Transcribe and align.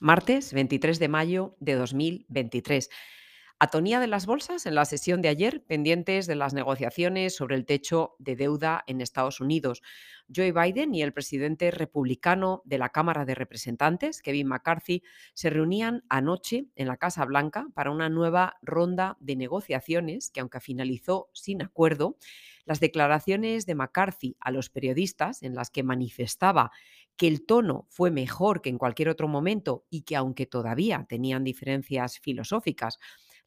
martes 0.00 0.52
23 0.52 0.98
de 0.98 1.08
mayo 1.08 1.56
de 1.60 1.74
2023. 1.74 2.90
Atonía 3.62 4.00
de 4.00 4.06
las 4.06 4.24
bolsas 4.24 4.64
en 4.64 4.74
la 4.74 4.86
sesión 4.86 5.20
de 5.20 5.28
ayer, 5.28 5.62
pendientes 5.62 6.26
de 6.26 6.34
las 6.34 6.54
negociaciones 6.54 7.36
sobre 7.36 7.56
el 7.56 7.66
techo 7.66 8.16
de 8.18 8.34
deuda 8.34 8.82
en 8.86 9.02
Estados 9.02 9.38
Unidos. 9.38 9.82
Joe 10.34 10.50
Biden 10.52 10.94
y 10.94 11.02
el 11.02 11.12
presidente 11.12 11.70
republicano 11.70 12.62
de 12.64 12.78
la 12.78 12.88
Cámara 12.88 13.26
de 13.26 13.34
Representantes, 13.34 14.22
Kevin 14.22 14.46
McCarthy, 14.46 15.02
se 15.34 15.50
reunían 15.50 16.04
anoche 16.08 16.68
en 16.74 16.88
la 16.88 16.96
Casa 16.96 17.26
Blanca 17.26 17.66
para 17.74 17.90
una 17.90 18.08
nueva 18.08 18.56
ronda 18.62 19.18
de 19.20 19.36
negociaciones 19.36 20.30
que, 20.30 20.40
aunque 20.40 20.60
finalizó 20.60 21.28
sin 21.34 21.60
acuerdo, 21.60 22.16
las 22.64 22.80
declaraciones 22.80 23.66
de 23.66 23.74
McCarthy 23.74 24.38
a 24.40 24.52
los 24.52 24.70
periodistas 24.70 25.42
en 25.42 25.54
las 25.54 25.68
que 25.68 25.82
manifestaba 25.82 26.70
que 27.18 27.28
el 27.28 27.44
tono 27.44 27.86
fue 27.90 28.10
mejor 28.10 28.62
que 28.62 28.70
en 28.70 28.78
cualquier 28.78 29.10
otro 29.10 29.28
momento 29.28 29.84
y 29.90 30.00
que 30.02 30.16
aunque 30.16 30.46
todavía 30.46 31.04
tenían 31.06 31.44
diferencias 31.44 32.18
filosóficas, 32.20 32.98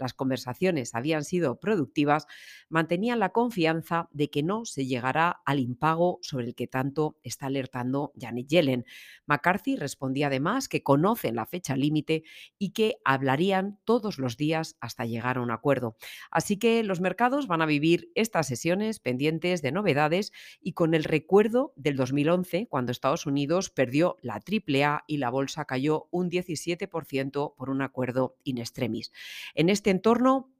las 0.00 0.14
conversaciones 0.14 0.94
habían 0.94 1.24
sido 1.24 1.60
productivas, 1.60 2.26
mantenían 2.68 3.20
la 3.20 3.30
confianza 3.30 4.08
de 4.12 4.30
que 4.30 4.42
no 4.42 4.64
se 4.64 4.86
llegará 4.86 5.42
al 5.44 5.60
impago 5.60 6.18
sobre 6.22 6.46
el 6.46 6.54
que 6.54 6.66
tanto 6.66 7.18
está 7.22 7.46
alertando 7.46 8.12
Janet 8.18 8.48
Yellen. 8.48 8.86
McCarthy 9.26 9.76
respondía 9.76 10.28
además 10.28 10.68
que 10.68 10.82
conocen 10.82 11.36
la 11.36 11.46
fecha 11.46 11.76
límite 11.76 12.24
y 12.58 12.70
que 12.70 12.96
hablarían 13.04 13.78
todos 13.84 14.18
los 14.18 14.36
días 14.36 14.76
hasta 14.80 15.04
llegar 15.04 15.36
a 15.36 15.42
un 15.42 15.50
acuerdo. 15.50 15.96
Así 16.30 16.56
que 16.56 16.82
los 16.82 17.00
mercados 17.00 17.46
van 17.46 17.62
a 17.62 17.66
vivir 17.66 18.10
estas 18.14 18.46
sesiones 18.46 19.00
pendientes 19.00 19.62
de 19.62 19.72
novedades 19.72 20.32
y 20.60 20.72
con 20.72 20.94
el 20.94 21.04
recuerdo 21.04 21.72
del 21.76 21.96
2011, 21.96 22.66
cuando 22.68 22.92
Estados 22.92 23.26
Unidos 23.26 23.68
perdió 23.70 24.16
la 24.22 24.34
AAA 24.34 25.04
y 25.06 25.18
la 25.18 25.30
bolsa 25.30 25.66
cayó 25.66 26.08
un 26.10 26.30
17% 26.30 27.54
por 27.54 27.68
un 27.68 27.82
acuerdo 27.82 28.36
in 28.44 28.58
extremis. 28.58 29.12
En 29.54 29.68
este 29.68 29.89
entorno, 29.90 30.50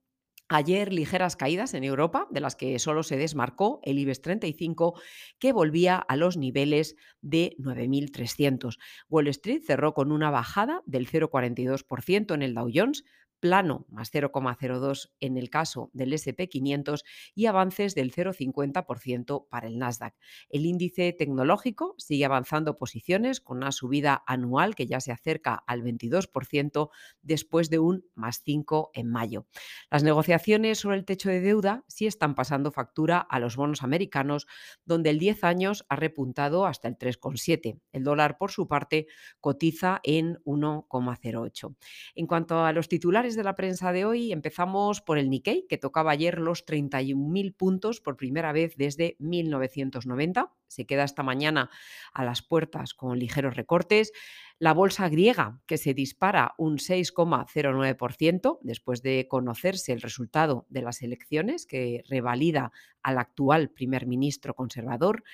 Ayer 0.52 0.92
ligeras 0.92 1.36
caídas 1.36 1.74
en 1.74 1.84
Europa, 1.84 2.26
de 2.32 2.40
las 2.40 2.56
que 2.56 2.76
solo 2.80 3.04
se 3.04 3.16
desmarcó 3.16 3.78
el 3.84 4.00
IBEX 4.00 4.20
35, 4.20 5.00
que 5.38 5.52
volvía 5.52 5.94
a 5.94 6.16
los 6.16 6.36
niveles 6.36 6.96
de 7.20 7.54
9.300. 7.60 8.76
Wall 9.08 9.28
Street 9.28 9.62
cerró 9.64 9.94
con 9.94 10.10
una 10.10 10.28
bajada 10.32 10.82
del 10.86 11.08
0,42% 11.08 12.34
en 12.34 12.42
el 12.42 12.54
Dow 12.54 12.68
Jones, 12.74 13.04
plano 13.40 13.86
más 13.88 14.12
0,02 14.12 15.10
en 15.20 15.36
el 15.36 15.50
caso 15.50 15.90
del 15.92 16.12
SP500 16.12 17.02
y 17.34 17.46
avances 17.46 17.94
del 17.94 18.12
0,50% 18.12 19.48
para 19.48 19.66
el 19.66 19.78
Nasdaq. 19.78 20.14
El 20.48 20.66
índice 20.66 21.12
tecnológico 21.12 21.94
sigue 21.98 22.24
avanzando 22.24 22.76
posiciones 22.76 23.40
con 23.40 23.58
una 23.58 23.72
subida 23.72 24.22
anual 24.26 24.74
que 24.74 24.86
ya 24.86 25.00
se 25.00 25.12
acerca 25.12 25.62
al 25.66 25.82
22% 25.82 26.90
después 27.22 27.70
de 27.70 27.78
un 27.78 28.04
más 28.14 28.42
5 28.44 28.90
en 28.94 29.10
mayo. 29.10 29.46
Las 29.90 30.02
negociaciones 30.02 30.78
sobre 30.78 30.96
el 30.96 31.04
techo 31.04 31.30
de 31.30 31.40
deuda 31.40 31.84
sí 31.88 32.06
están 32.06 32.34
pasando 32.34 32.70
factura 32.70 33.18
a 33.18 33.38
los 33.38 33.56
bonos 33.56 33.82
americanos, 33.82 34.46
donde 34.84 35.10
el 35.10 35.18
10 35.18 35.44
años 35.44 35.86
ha 35.88 35.96
repuntado 35.96 36.66
hasta 36.66 36.88
el 36.88 36.98
3,7. 36.98 37.80
El 37.92 38.04
dólar, 38.04 38.36
por 38.38 38.50
su 38.50 38.68
parte, 38.68 39.06
cotiza 39.40 40.00
en 40.02 40.38
1,08. 40.44 41.76
En 42.14 42.26
cuanto 42.26 42.64
a 42.64 42.72
los 42.72 42.88
de 43.36 43.44
la 43.44 43.56
prensa 43.56 43.92
de 43.92 44.04
hoy 44.04 44.32
empezamos 44.32 45.00
por 45.00 45.18
el 45.18 45.30
Nikkei, 45.30 45.66
que 45.68 45.78
tocaba 45.78 46.10
ayer 46.10 46.38
los 46.38 46.66
31.000 46.66 47.54
puntos 47.56 48.00
por 48.00 48.16
primera 48.16 48.52
vez 48.52 48.74
desde 48.76 49.16
1990. 49.18 50.52
Se 50.68 50.86
queda 50.86 51.04
esta 51.04 51.22
mañana 51.22 51.70
a 52.12 52.24
las 52.24 52.42
puertas 52.42 52.94
con 52.94 53.18
ligeros 53.18 53.56
recortes. 53.56 54.12
La 54.58 54.74
bolsa 54.74 55.08
griega, 55.08 55.60
que 55.66 55.78
se 55.78 55.94
dispara 55.94 56.54
un 56.58 56.78
6,09% 56.78 58.58
después 58.62 59.02
de 59.02 59.26
conocerse 59.28 59.92
el 59.92 60.00
resultado 60.00 60.66
de 60.68 60.82
las 60.82 61.02
elecciones, 61.02 61.66
que 61.66 62.02
revalida 62.08 62.72
al 63.02 63.18
actual 63.18 63.70
primer 63.70 64.06
ministro 64.06 64.54
conservador. 64.54 65.24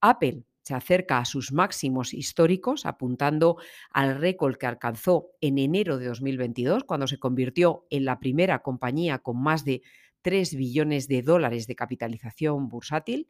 Apple, 0.00 0.44
se 0.66 0.74
acerca 0.74 1.18
a 1.18 1.24
sus 1.24 1.52
máximos 1.52 2.12
históricos, 2.12 2.86
apuntando 2.86 3.56
al 3.92 4.18
récord 4.18 4.56
que 4.56 4.66
alcanzó 4.66 5.28
en 5.40 5.58
enero 5.58 5.96
de 5.96 6.06
2022, 6.06 6.82
cuando 6.82 7.06
se 7.06 7.20
convirtió 7.20 7.86
en 7.88 8.04
la 8.04 8.18
primera 8.18 8.64
compañía 8.64 9.20
con 9.20 9.40
más 9.40 9.64
de 9.64 9.82
3 10.22 10.56
billones 10.56 11.06
de 11.06 11.22
dólares 11.22 11.68
de 11.68 11.76
capitalización 11.76 12.68
bursátil. 12.68 13.28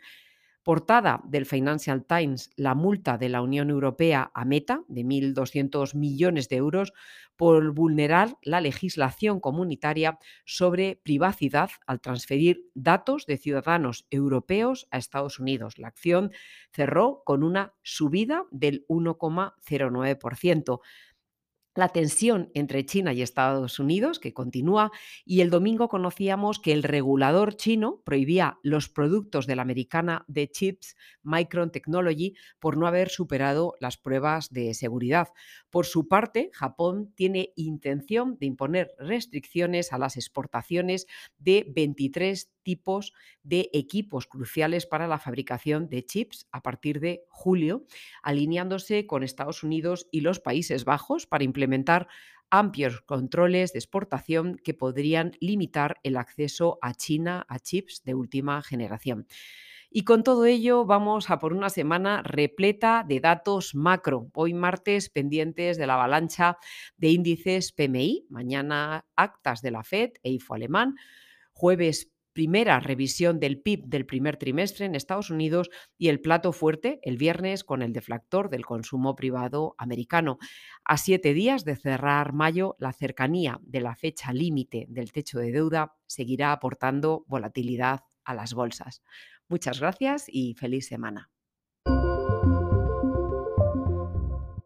Portada 0.66 1.22
del 1.22 1.46
Financial 1.46 2.04
Times, 2.04 2.50
la 2.56 2.74
multa 2.74 3.18
de 3.18 3.28
la 3.28 3.40
Unión 3.40 3.70
Europea 3.70 4.32
a 4.34 4.44
Meta 4.44 4.82
de 4.88 5.02
1.200 5.02 5.94
millones 5.94 6.48
de 6.48 6.56
euros 6.56 6.92
por 7.36 7.72
vulnerar 7.72 8.36
la 8.42 8.60
legislación 8.60 9.38
comunitaria 9.38 10.18
sobre 10.44 11.00
privacidad 11.04 11.70
al 11.86 12.00
transferir 12.00 12.68
datos 12.74 13.26
de 13.26 13.36
ciudadanos 13.36 14.08
europeos 14.10 14.88
a 14.90 14.98
Estados 14.98 15.38
Unidos. 15.38 15.78
La 15.78 15.86
acción 15.86 16.32
cerró 16.72 17.22
con 17.24 17.44
una 17.44 17.74
subida 17.84 18.46
del 18.50 18.84
1,09% 18.88 20.80
la 21.76 21.88
tensión 21.90 22.50
entre 22.54 22.84
China 22.84 23.12
y 23.12 23.22
Estados 23.22 23.78
Unidos, 23.78 24.18
que 24.18 24.32
continúa, 24.32 24.90
y 25.24 25.40
el 25.40 25.50
domingo 25.50 25.88
conocíamos 25.88 26.58
que 26.58 26.72
el 26.72 26.82
regulador 26.82 27.56
chino 27.56 28.02
prohibía 28.04 28.58
los 28.62 28.88
productos 28.88 29.46
de 29.46 29.56
la 29.56 29.62
americana 29.62 30.24
de 30.26 30.50
chips 30.50 30.96
Micron 31.22 31.70
Technology 31.70 32.34
por 32.58 32.76
no 32.76 32.86
haber 32.86 33.10
superado 33.10 33.74
las 33.80 33.96
pruebas 33.96 34.50
de 34.50 34.74
seguridad. 34.74 35.28
Por 35.70 35.86
su 35.86 36.08
parte, 36.08 36.50
Japón 36.52 37.12
tiene 37.14 37.52
intención 37.56 38.38
de 38.38 38.46
imponer 38.46 38.92
restricciones 38.98 39.92
a 39.92 39.98
las 39.98 40.16
exportaciones 40.16 41.06
de 41.38 41.66
23 41.74 42.50
tipos 42.66 43.12
de 43.44 43.70
equipos 43.72 44.26
cruciales 44.26 44.86
para 44.86 45.06
la 45.06 45.20
fabricación 45.20 45.88
de 45.88 46.04
chips 46.04 46.48
a 46.50 46.64
partir 46.64 46.98
de 46.98 47.22
julio, 47.28 47.84
alineándose 48.24 49.06
con 49.06 49.22
Estados 49.22 49.62
Unidos 49.62 50.08
y 50.10 50.22
los 50.22 50.40
Países 50.40 50.84
Bajos 50.84 51.28
para 51.28 51.44
implementar 51.44 52.08
amplios 52.50 53.02
controles 53.02 53.72
de 53.72 53.78
exportación 53.78 54.56
que 54.56 54.74
podrían 54.74 55.30
limitar 55.38 56.00
el 56.02 56.16
acceso 56.16 56.80
a 56.82 56.94
China 56.94 57.46
a 57.48 57.60
chips 57.60 58.02
de 58.02 58.14
última 58.14 58.60
generación. 58.62 59.28
Y 59.88 60.02
con 60.02 60.24
todo 60.24 60.44
ello 60.44 60.84
vamos 60.84 61.30
a 61.30 61.38
por 61.38 61.52
una 61.52 61.70
semana 61.70 62.20
repleta 62.24 63.04
de 63.06 63.20
datos 63.20 63.76
macro. 63.76 64.28
Hoy 64.34 64.54
martes 64.54 65.08
pendientes 65.08 65.78
de 65.78 65.86
la 65.86 65.94
avalancha 65.94 66.58
de 66.96 67.10
índices 67.10 67.70
PMI, 67.70 68.26
mañana 68.28 69.06
actas 69.14 69.62
de 69.62 69.70
la 69.70 69.84
Fed 69.84 70.14
e 70.24 70.32
IFO 70.32 70.54
alemán, 70.54 70.96
jueves 71.52 72.12
primera 72.36 72.80
revisión 72.80 73.40
del 73.40 73.62
PIB 73.62 73.86
del 73.86 74.04
primer 74.04 74.36
trimestre 74.36 74.84
en 74.84 74.94
Estados 74.94 75.30
Unidos 75.30 75.70
y 75.96 76.08
el 76.08 76.20
plato 76.20 76.52
fuerte 76.52 77.00
el 77.00 77.16
viernes 77.16 77.64
con 77.64 77.80
el 77.80 77.94
deflactor 77.94 78.50
del 78.50 78.66
consumo 78.66 79.16
privado 79.16 79.74
americano. 79.78 80.36
A 80.84 80.98
siete 80.98 81.32
días 81.32 81.64
de 81.64 81.76
cerrar 81.76 82.34
mayo, 82.34 82.76
la 82.78 82.92
cercanía 82.92 83.58
de 83.62 83.80
la 83.80 83.96
fecha 83.96 84.34
límite 84.34 84.84
del 84.90 85.12
techo 85.12 85.38
de 85.38 85.50
deuda 85.50 85.94
seguirá 86.06 86.52
aportando 86.52 87.24
volatilidad 87.26 88.00
a 88.22 88.34
las 88.34 88.52
bolsas. 88.52 89.02
Muchas 89.48 89.80
gracias 89.80 90.26
y 90.28 90.52
feliz 90.56 90.88
semana. 90.88 91.30